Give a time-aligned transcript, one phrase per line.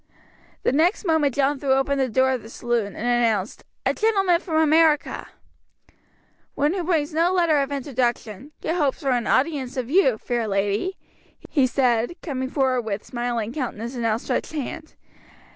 [0.63, 4.39] The next moment John threw open the door of the saloon and announced, "A gentleman
[4.41, 5.27] from America!"
[6.55, 10.47] "One who brings no letter of introduction; yet hopes for an audience of you, fair
[10.47, 10.97] lady,"
[11.51, 14.95] he said, coming forward with smiling countenance and outstretched hand.